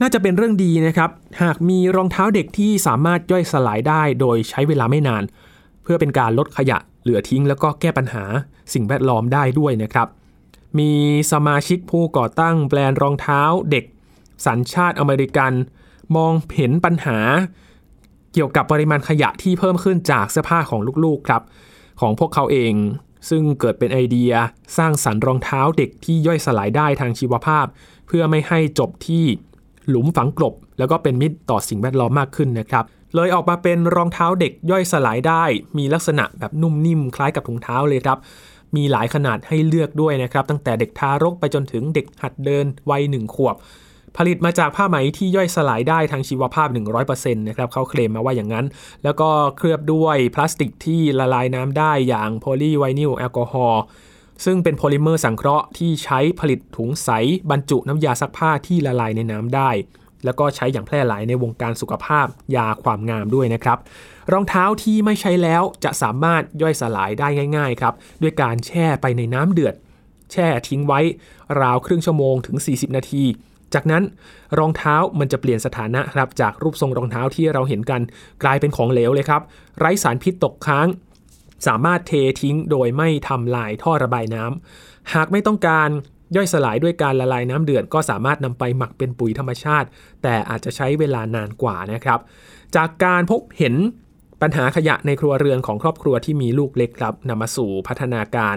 [0.00, 1.10] น่าจะเป็นเรื่องดีนะครับ
[1.42, 5.22] หากมีรองเท้าเด็กที่สามารถย่อยสลายได้โดยใช้เวลาไม่นาน
[5.82, 8.24] เพื่อเป็นการลดขยะเหลือทิ้ง แล้วก็แก้ปัญหา
[8.72, 10.08] สิ่งแวดล้อมได้ด้วยนะครับ
[10.78, 10.92] มี
[11.32, 13.84] สมาชิกผู้ก่อตั้งแบรนด์รองเท้าเด็ก
[14.46, 15.52] สัญชาติอเมริกัน
[16.16, 17.18] มองเห็นปัญหา
[18.32, 21.42] เกี่ยวกับปริมาณขยะที่เพิ่มขึ้นจากเสื้อผ้าของลูกๆครับ
[22.00, 22.74] ของพวกเขาเอง
[23.30, 24.32] ซึ่งเกิดเป็นไอเดีย
[24.78, 27.66] สร้างสรรค์รองเท้าเด็กที่ย่อยสลายได้ทางชีวภาพ
[28.06, 29.24] เพื่อไม่ให้จบที่
[29.88, 35.44] หลุมฝังกลบ แล้วก็เป็นมิตรต่อสิ่งแวดล้อมมากขึ้นนะครับ เลยออกมาเป็นรองเท้าเด็กย่อยสลายได้
[35.78, 38.18] มีลักษณะแบบนุ่มนิ่มคล้ายกับถุงเท้าเลยครับ
[38.76, 43.56] มีหลายขนาดให้เลือกด้วยนะครับ ตั้งแต่เด็กทารกไปจนถึงเด็กหัดเดินวัยหนึ่งขวบ
[44.18, 46.68] ผลิตมาจากผ้าไหมที่ย่อยสลายได้ทางชีวภาพ
[47.08, 48.66] 100%นะครับเขาเคลมมาว่าอย่างนั้น
[49.04, 53.82] แล้วก็เคลือบด้วยพลาสติกที่ละลายน้ำได้อย่างโพลีไวนิลแอลกอฮอล์
[54.44, 57.08] ซึ่งเป็นโพลิเมอร์สังเคราะห์ที่ใช้ผลิตถุงใส
[57.50, 59.70] บรรจุน้ำยาซักผ้าที่ละลายในน้ำได้
[60.24, 62.26] แล้วก็ใช้อย่างแพร่หลายในวงการสุขภาพ
[62.56, 63.78] ยาความงามด้วยนะครับ
[64.32, 69.74] รองเท้าที่ไม่ใช้แล้วจะสามารถย่อยสลายได้ง่าย ๆ ครับ ด้วยการแช่ไปในน้ำเดือด
[70.32, 71.00] แช่ทิ้งไว้
[71.60, 73.24] ราวครึ่งชั่วโมงถึง 40 นาที
[73.74, 74.02] จากนั้น
[74.58, 78.00] รองเท้ามันจะเปลี่ยนสถานะครับจากรูปทรงรองเท้าที่เราเห็นกัน
[78.42, 79.42] กลายเป็นของเหลวเลยครับ
[79.78, 80.86] ไร้สารพิษตกค้าง
[81.66, 85.88] สามารถเททิ้งโดยไม่ทำลายท่อระบายน้ำหากไม่ต้องการ
[86.36, 89.88] ย่อยสลายด้วยการละลายน้ำเดือดก็สามารถนำไปหมักเป็นปุ๋ยธรรมชาติ
[90.22, 92.20] แต่อาจจะใช้เวลานานกว่านะครับ
[92.76, 93.74] จากการพบเห็น
[94.42, 98.56] ปัญหาขยะในครัวเรือนของครอบครัวที่มีลูกเล็กครับนำมาสู่พัฒนาการ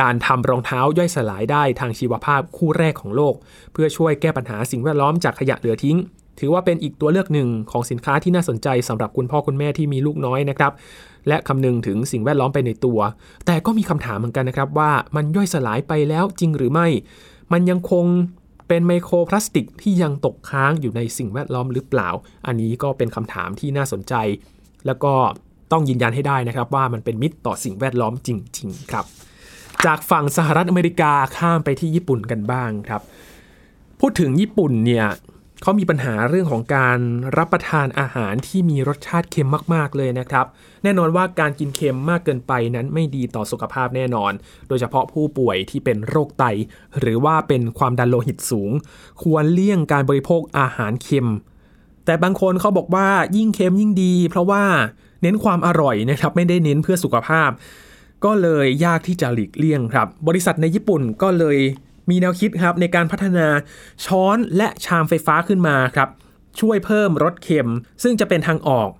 [0.00, 3.34] การทำรองเท้าย่อยสลายได้ทางชีวภาพคู่แรกของโลก
[3.72, 5.98] เพื่อช่วยแก้ปัญหาสิ่งแวดล้อมจากขยะเหลือทิ้ง
[6.38, 10.72] ถือว่าเป็นอีกตัวเลือกหนึ่งของสินค้าที่น่าสนใจสำหรับคุณพ่อคุณแม่ที่มีลูกน้อยนะครับ
[11.28, 13.00] และคำนึงถึงสิ่งแวดล้อมไปในตัว
[13.46, 16.88] แต่ก็มีคำถามเหมือนกันนะครับว่ามันย่อยสลายไปแล้วจริงหรือไม่
[17.52, 18.06] มันยังคง
[18.68, 22.08] เป็นไมโครพลาสติกที่ยังตกค้างอยู่ในสิ่งแวดล้อมหรือเปล่า
[22.46, 24.14] อันนี้ก็เป็นคำถามที่น่าสนใจ
[24.86, 25.12] แล้วก็
[25.72, 29.04] ต้องยืนยันให้ได้นะครับว่ามันเป็นมิตรต่อสิ่งแวดล้อมจริง ๆ ครับ
[29.86, 33.02] จากฝั่งสหรัฐอเมริกาข้ามไปที่ญี่ปุ่นกันบ้างครับ
[34.00, 35.06] พูดถึงญี่ปุ่นเนี่ย
[35.62, 36.98] เขามีปัญหาเรื่องของการ
[37.36, 40.46] รับประทานอาหารที่มีรสชาติเค็มมาก ๆ เลยนะครับ
[40.82, 44.32] แน่นอนว่าการกินเค็มมากเกินไปนั้นไม่ดีต่อสุขภาพแน่นอน
[44.68, 46.44] โดยเฉพาะผู้ป่วยที่เป็นโรคไต
[47.00, 48.70] หรือว่าเป็นความดันโลหิตสูง
[49.22, 51.30] ควรเลี่ยงการบริโภคอาหารเค็ม
[52.04, 54.62] แต่บางคนเขาบอกว่ายิ่งเค็มยิ่งดี เพราะว่า
[55.22, 57.50] เน้นความอร่อยนะครับไม่ได้เน้นเพื่อสุขภาพ
[58.24, 61.58] ก็เลยยากที่จะหลีกเลี่ยงครับ บริษัทในญี่ปุ่นก็เลย
[62.10, 63.46] มีแนวคิดครับในการพัฒนา
[64.04, 66.08] ช้อนและชามไฟฟ้าขึ้นมาครับ
[66.60, 67.70] ช่วยเพิ่มรสเค็ม
[68.02, 68.90] ซึ่งจะเป็นทางออก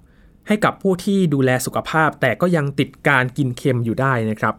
[0.49, 4.55] ให้กับผู้ที่ดูแลสุขภาพ แต่ก็ยังติดการกินเค็มอยู่ได้นะครับ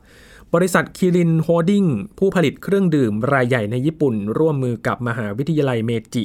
[0.54, 1.86] บริษัทคิรินโฮลดิ้ง
[2.17, 6.24] ผู้ผลิตเครื่องดื่มรายใหญ่ในญี่ปุ่น ร่วมมือกับมหาวิทยาลัยเมจิ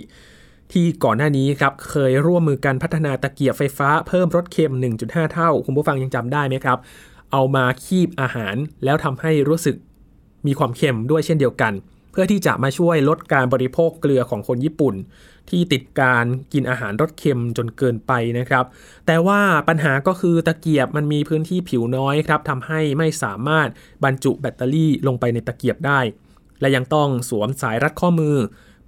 [0.72, 6.78] ที่ก่อนหน้านี้ครับเคยร่วมมือกันพัฒนาตะเกียบไฟฟ้าเพิ่มรสเค็ม 1.5 เท่า คุณผู้ฟังยังจำได้ไหมครับ
[7.32, 9.76] เอามาคีบอาหาร แล้วทำให้รู้สึก
[10.46, 11.72] มีความเค็มด้วยเช่นเดียวกัน
[12.12, 14.94] เพื่อที่จะมาช่วยลดการบริโภคเกลือของคนญี่ปุ่น
[15.50, 18.64] ที่ติดการกินอาหารรสเค็มจนเกินไปนะครับ
[19.06, 23.68] แต่ว่าปัญหาก็คือตะเกียบมันมีพื้นที่ผิวน้อยครับทำให้ไม่สามารถ
[24.04, 26.00] บรรจุแบตเตอรี่ลงไปในตะเกียบได้
[26.60, 28.36] และยังต้องสวมสายรัดข้อมือ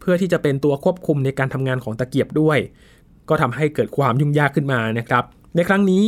[0.01, 2.59] เพื่อที่จะเป็นตัวควบคุมในการทำงานของตะเกียบด้วย
[3.29, 5.25] ก็ทำให้เกิดความยุ่งยากขึ้นมานะครับ
[5.55, 6.05] ในครั้งนี้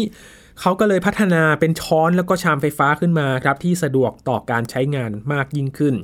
[0.60, 5.94] เขาก็เลยพัฒนาเป็นช้อนแล้วก็ชามไฟฟ้าขึ้นมาครับที่สะดวกต่อการใช้งานมากยิ่งขึ้น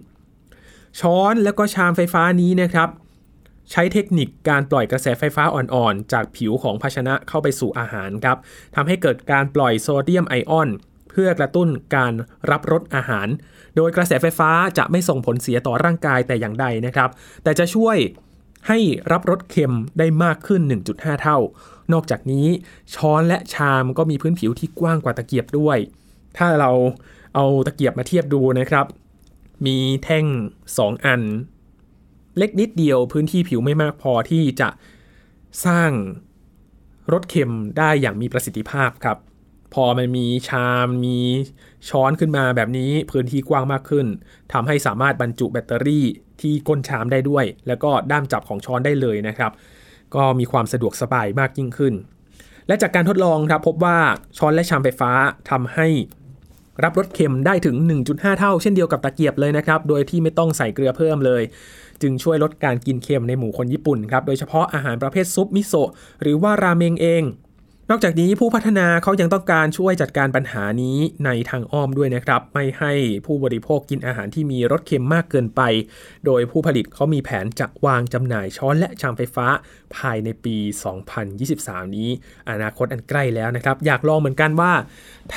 [1.00, 2.88] ช้อนแล้วก็ชามไฟฟ้านี้นะครับ
[3.70, 8.36] ใช้เทคนิคการปล่อยกระแสไฟฟ้าอ่อนๆ จากผิวของภาชนะเข้าไปสู่อาหารครับ
[8.74, 10.68] ทำให้เกิดการปล่อยโซเดียมไอออน
[11.10, 12.12] เพื่อกระตุ้นการ
[12.50, 13.28] รับรสอาหาร
[13.76, 17.10] โดยกระแสไฟฟ้าจะไม่ส่งผลเสียต่อร่างกายแต่อย่างใดนะครับ
[17.42, 17.96] แต่จะช่วย
[18.68, 18.78] ให้
[19.12, 20.60] รับรสเค็มได้มากขึ้น
[20.92, 21.38] 1.5 เท่า
[21.92, 22.46] นอกจากนี้
[22.94, 25.78] ช้อนและชามก็มีพื้นผิวที่กว้างกว่าตะเกียบด้วย
[26.36, 26.70] ถ้าเรา
[27.34, 28.86] เอาตะเกียบมาเทียบดูนะครับ
[29.66, 30.24] มีแท่ง
[30.66, 31.22] 2 อัน
[32.38, 34.68] เล็กนิดเดียวพื้นที่ผิวไม่มากพอที่จะ
[35.66, 35.90] สร้าง
[37.12, 39.18] รสเค็มได้อย่างมีประสิทธิภาพครับ
[39.74, 41.18] พอมันมีชามมี
[41.88, 44.06] ช้อนขึ้นมาแบบนี้พื้นที่กว้างมากขึ้น
[44.52, 46.06] ทำให้สามารถบรรจุแบตเตอรี่
[46.40, 49.52] ที่ก้นชามได้ด้วย แล้วก็ด้ามจับของช้อนได้เลยนะครับ
[50.14, 51.94] ก็มีความสะดวกสบายมากยิ่งขึ้น
[52.66, 53.98] และจากการทดลองครับพบว่า
[54.38, 55.10] ช้อนและชามไฟฟ้า
[55.50, 55.88] ทำให้
[56.84, 57.76] รับรสเค็มได้ถึง
[58.08, 61.42] 1.5 เท่า เช่นเดียวกับตะเกียบเลยนะครับ โดยที่ไม่ต้องใส่เกลือเพิ่มเลย
[62.02, 65.90] จึงช่วยลดการกินเค็มในหมู่คนญี่ปุ่นครับ โดยเฉพาะอาหารประเภทซุปมิโซะ
[66.22, 67.22] หรือว่าราเมงเอง
[67.90, 72.92] นอกจากนี้ผู้พัฒนาเขายังต้องการช่วยจัดการปัญหานี้ในทางอ้อมด้วยนะครับ ไม่ให้
[73.26, 75.60] ผู้บริโภคกินอาหารที่มีรสเค็มมากเกินไป
[76.26, 79.46] โดยผู้ผลิตเขามีแผนจะวางจำหน่ายช้อนและชามไฟฟ้า
[79.96, 80.56] ภายในปี
[81.26, 82.10] 2023 นี้
[82.50, 84.72] อนาคตอันใกล้แล้วนะครับ อยากลองเหมือนกันว่า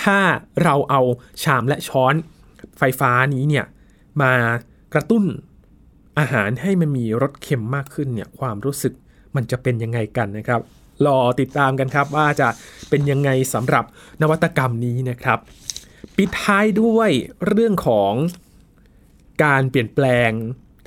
[0.01, 0.19] ถ้า
[0.63, 1.01] เราเอา
[1.43, 2.13] ชามและช้อน
[2.79, 3.65] ไฟฟ้านี้เนี่ย
[4.21, 4.33] มา
[4.93, 5.23] กระตุ้น
[6.19, 8.93] อาหารให้มันมีรสเค็มมากขึ้นเนี่ยความรู้สึก
[9.35, 10.61] มันจะเป็นยังไงกันนะครับ
[11.05, 12.49] รอติดตามกันครับว่าจะ
[12.89, 13.85] เป็นยังไงสำหรับ
[14.21, 15.39] นวัตกรรมนี้นะครับ
[16.17, 17.09] ปิดท้ายด้วย
[17.47, 18.13] เรื่องของ
[19.43, 20.31] การเปลี่ยนแปลง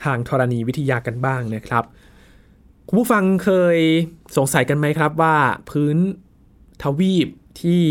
[0.05, 1.85] ทางธรณีวิทยากันบ้างนะครับ
[2.88, 3.79] คุณผู้ฟังเคย
[4.37, 5.37] สงสัยกันไหมครับว่า
[5.70, 5.96] พื้น
[6.83, 7.29] ทวีป
[7.61, 7.83] ที่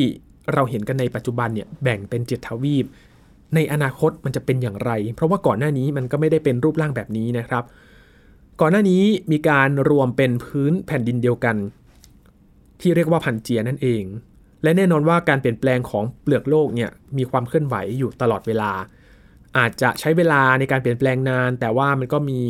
[0.53, 2.85] เราเห็นกันในปัจจุบันเนี่ยแบ่งเป็นเจ็ดทวีป
[3.55, 7.63] ในอนาคตมันจะเป็นอย่างไร เพราะว่าก่อนหน้านี้มันก็ไม่ได้เป็นรูปร่างแบบนี้นะครับ
[8.61, 11.55] ก่อนหน้านี้มีการรวมเป็นพื้นแผ่นดินเดียวกัน
[12.81, 14.03] ที่เรียกว่าพันเจียนั่นเอง
[14.63, 18.71] และแน่นอนว่าการเปลี่ยนแปลงของเปลือกโลกเนี่ยมีความเคลื่อนไหวอยู่ตลอดเวลา
[19.57, 22.41] อาจจะใช้เวลาในการเปลี่ยนแปลงนาน แต่ว่ามันก็มี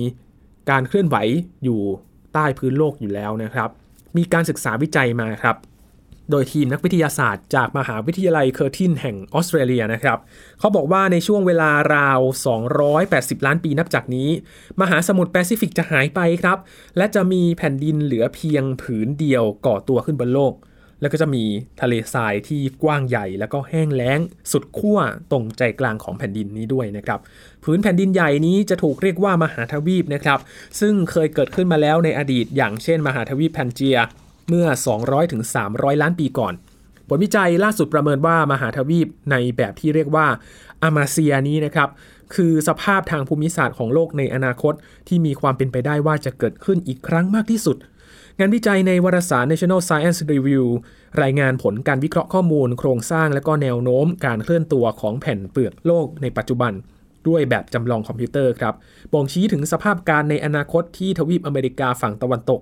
[0.70, 1.18] การเคลื่อนไหว
[1.64, 1.80] อยู่
[2.34, 3.70] ใต้พื้นโลกอยู่แล้วนะครับ
[4.18, 5.58] มีการศึกษาวิจัยมาครับ
[6.32, 10.18] โดยทีมนักวิทยาศาสตร์จากมหาวิทยาลัยเคอร์ตินแห่งออสเตรเลียนะครับ
[10.60, 12.20] เขาบอกว่าในช่วงเวลาราว
[12.84, 14.30] 280 ล้านปีนับจากนี้
[14.82, 16.58] มหาสมุทรแปซิฟิกจะหายไปครับ
[16.98, 20.56] และจะมีแผ่นดินเหลือเพียงผืนเดียวก่อตัวขึ้นบนโลก
[21.02, 21.44] แล้วก็จะมี
[21.82, 24.20] ทะเลทรายที่กว้างใหญ่ แล้วก็แห้งแล้ง
[24.52, 25.00] สุดขั้ว
[25.32, 27.20] ตรงใจกลางของแผ่นดินนี้ด้วยนะครับ
[27.64, 30.40] พื้นแผ่นดินใหญ่นี้จะถูกเรียกว่ามหาทวีปนะครับ
[30.80, 33.98] ซึ่งเคยเกิดขึ้นมาแล้วในอดีต อย่างเช่น มหาทวีปแพนเจีย
[34.52, 34.68] เมื่อ
[35.00, 36.54] 200-300ถึง300 ล้านปีก่อน
[37.08, 40.28] ผลวิจัยล่าสุดประเมินว่ามหาทวีปในแบบที่เรียกว่า
[40.84, 41.90] อามาเซียนี้นะครับ
[42.36, 44.74] คือสภาพทางภูมิศาสตร์ของโลกในอนาคต
[45.08, 47.78] ที่มีความเป็นไปได้ว่าจะเกิดขึ้นอีกครั้งมากที่สุด
[48.40, 50.66] งานวิจัยในวารสาร National Science Review
[51.22, 56.74] รายงานผลการวิเคราะห์ข้อมูล โครงสร้างและก็แนวโน้มการเคลื่อนตัวของแผ่นเปลือกโลกในปัจจุบัน
[57.28, 58.74] ด้วยแบบจำลองคอมพิวเตอร์ครับ
[59.14, 62.62] บ่งชี้ถึงสภาพการณ์ในอนาคตที่ทวีปอเมริกาฝั่งตะวันตก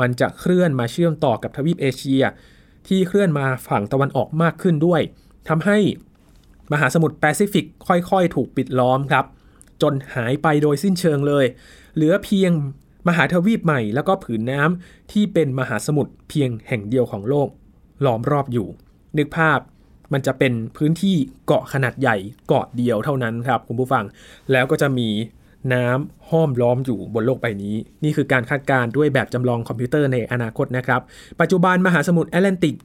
[0.00, 2.22] มันจะเคลื่อนมาเชื่อมต่อกับทวีปเอเชีย
[2.88, 5.00] ที่เคลื่อนมาฝั่งตะวันออกมากขึ้นด้วย
[5.48, 5.78] ทำให้
[6.72, 9.24] มหาสมุทรแปซิฟิกค่อยๆ ถูกปิดล้อมครับ
[9.82, 11.44] จนหายไปโดยสิ้นเชิงเลย
[11.94, 12.52] เหลือเพียง
[13.08, 17.48] มหาทวีปใหม่แล้วก็ผืนน้ำที่เป็นมหาสมุทรเพียงแห่งเดียวของโลก
[18.04, 18.68] ล้อมรอบอยู่
[19.18, 19.58] นึกภาพ
[20.12, 22.16] มันจะเป็นพื้นที่เกาะขนาดใหญ่
[22.48, 24.04] เกาะเดียวเท่านั้นครับคุณผู้ฟัง
[24.52, 25.08] แล้วก็จะมี
[25.72, 31.00] น้ำห้อมล้อมอยู่บนโลกใบนี้ นี่คือการคาดการณ์ด้วยแบบจำลองคอมพิวเตอร์ในอนาคตนะครับ
[31.40, 32.76] ปัจจุบันมหาสมุทรแอตแลนติก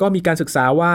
[0.00, 0.94] ก็มีการศึกษาว่า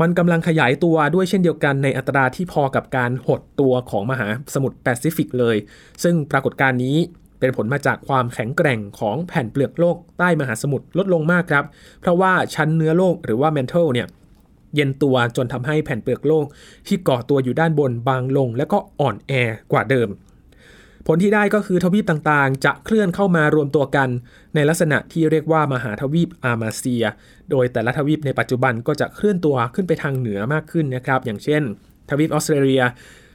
[0.00, 5.56] มันกำลังขยายตัวด้วยเช่นเดียวกันในอัตราที่พอกับการหดตัวของมหาสมุทรแปซิฟิกเลย
[6.02, 6.96] ซึ่งปรากฏการณ์นี้
[7.40, 11.64] เป็นผลมาจากความแข็งแกร่งของแผ่นเปลือกโลกใต้มหาสมุทรลดลงมากครับ
[12.00, 14.08] เพราะว่าชั้นเนื้อโลกหรือว่า mantle เนี่ย
[14.74, 16.46] เย็นตัวจนทำให้แผ่นเปลือกโลก
[16.86, 19.32] ที่ก่อตัวอยู่ด้านบนบางลง และก็อ่อนแอ
[19.72, 20.08] กว่าเดิม
[21.06, 24.08] ผลที่ได้ก็คือทวีปต่างๆ จะเคลื่อนเข้ามารวมตัวกัน
[24.54, 27.04] ในลักษณะที่เรียกว่ามหาทวีปอามาเซีย
[27.50, 31.62] โดยแต่ละทวีปในปัจจุบันก็จะเคลื่อนตัวขึ้นไปทางเหนือมากขึ้นนะครับ อย่างเช่น
[32.10, 32.82] ทวีปออสเตรเลีย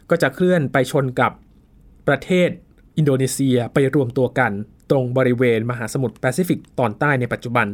[0.09, 1.31] ก็จะเคลื่อนไปชนกับ
[2.07, 2.49] ประเทศ
[2.97, 4.51] อินโดนีเซียไปรวมตัวกัน
[4.91, 7.67] ตรงบริเวณมหาสมุทรแปซิฟิกตอนใต้ในปัจจุบัน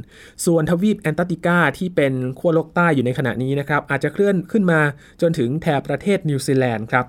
[0.46, 4.82] ส่วนทวีปแอนตาร์กติกาที่เป็นขั้วโลกใต้อยู่ในขณะนี้นะครับอาจจะเคลื่อนขึ้นมา
[5.22, 7.06] จนถึงแถบประเทศนิวซีแลนด์ครับ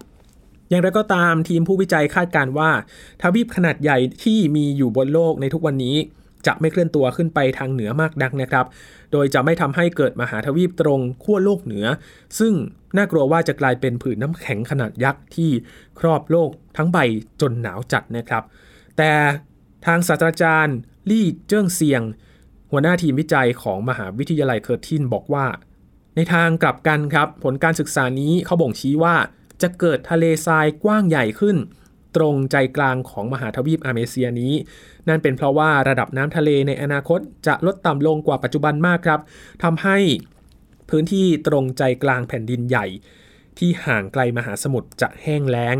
[0.68, 2.70] อย่างไรก็ตามทีมผู้วิจัยคาดการว่า
[3.22, 5.96] ทวีปขนาดใหญ่ที่มีอยู่บนโลกในทุกวันนี้
[6.46, 8.66] จะไม่เคลื่อนตัวขึ้นไปทางเหนือมากนักนะครับ
[9.12, 11.86] โดยจะไม่ทำให้เกิดมหาทวีปตรงขั้วโลกเหนือ
[12.38, 12.54] ซึ่ง
[12.96, 15.50] น่ากลัวว่าจะกลายเป็นผืนน้ำแข็งขนาดยักษ์ที่
[15.98, 16.98] ครอบโลกทั้งใบ
[17.40, 18.42] จนหนาวจัดนะครับ
[18.96, 19.10] แต่
[19.86, 20.76] ทางศาสตราจารย์
[21.10, 22.02] ลี่เจิ้งเซียง
[22.70, 25.46] หัวหน้าทีมวิจัยของมหาวิทยาลัยเคอร์ตินบอกว่า
[26.16, 29.14] ในทางกลับกันครับ ผลการศึกษานี้เขาบ่งชี้ว่า
[29.62, 31.56] จะเกิดทะเลทรายกว้างใหญ่ขึ้น
[32.16, 34.52] ตรงใจกลางของมหาทวีปอาเมเซียนี้
[35.08, 39.20] นั่นเป็นเพราะว่าระดับน้ำทะเลในอนาคตจะลดต่ำลงกว่าปัจจุบันมากครับ
[39.64, 39.98] ทำให้
[40.90, 42.86] พื้นที่ตรงใจกลางแผ่นดินใหญ่
[43.58, 45.76] ที่ห่างไกลมหาสมุทรจะแห้งแล้ง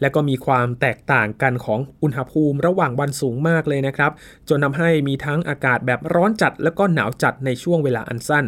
[0.00, 4.12] และก็มีความแตกต่างกันของอุณหภูมิระหว่างวันสูงมากเลยนะครับ
[4.48, 8.46] จนทำให้มีทั้งอากาศแบบร้อนจัด และก็หนาวจัดในช่วงเวลาอันสั้น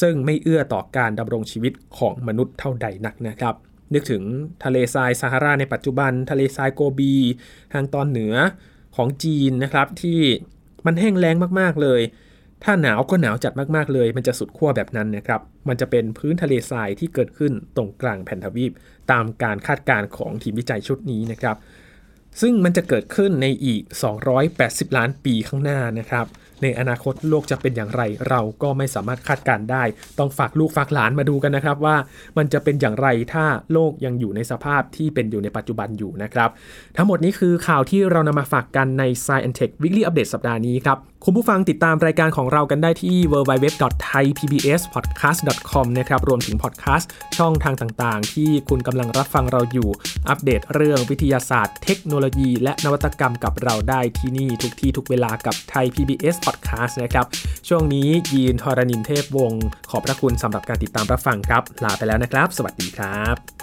[0.00, 3.54] ซึ่งไม่เอื้อต่อการดำรงชีวิตของมนุษย์เท่าใดนักนะครับ
[3.94, 4.22] นึกถึง
[4.64, 7.14] ทะเลทรายซาฮาราในปัจจุบัน ทะเลทรายโกบี
[7.72, 8.34] ทางตอนเหนือ
[8.96, 10.20] ของจีนนะครับที่
[10.86, 12.00] มันแห้งแล้งมากๆเลย
[12.64, 18.72] ถ้าหนาวก็หนาวจัดมากๆเลย มันจะสุดขั้วแบบนั้นนะครับ มันจะเป็นพื้นทะเลทรายที่เกิดขึ้นตรงกลางแผ่นทวีป
[19.12, 21.56] ตามการคาดการณ์ของทีมวิจัยชุดนี้นะครับ
[22.40, 23.82] ซึ่งมันจะเกิดขึ้นในอีก
[24.40, 26.26] 280 ล้านปีข้างหน้านะครับ
[26.62, 29.82] ในอนาคตโลกจะเป็นอย่างไร เราก็ไม่สามารถคาดการได้
[30.18, 31.96] ต้องฝากลูกฝากหลานมาดูกันนะครับว่า
[32.38, 36.50] มันจะเป็นอย่างไรถ้าโลกยังอยู่ในสภาพที่เป็นอยู่ในปัจจุบันอยู่นะครับ
[36.96, 49.88] ทั้งหมดนี้คือข่าวที่เรานำมาฝากกันใน Science Tech Weekly Update สัปดาห์นี้ครับ คุณผู้ฟังติดตามรายการของเรากันได้ที่ www.thaipbspodcast.com นะครับ รวมถึงพอดแคสต์ช่องทางต่างๆ ที่คุณกำลังรับฟังเราอยู่
[50.28, 57.26] อัปเดตเรื่องวิทยาศาสตร์ เทคโนโลยี และนวัตกรรมกับเราได้ที่นี่ทุกที่ทุกเวลากับไทย PBS Podcast นะครับ
[57.68, 63.55] ช่วงนี้ยีนทรณินเทพวงศ์ขอบพระคุณสำหรับการติดตามรับฟังครับ ลาไปแล้วนะครับ สวัสดีครับ